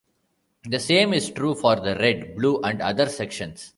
The 0.63 0.79
same 0.79 1.13
is 1.13 1.29
true 1.29 1.53
for 1.53 1.75
the 1.75 1.95
red, 1.95 2.35
blue 2.35 2.59
and 2.63 2.81
other 2.81 3.07
sections. 3.07 3.69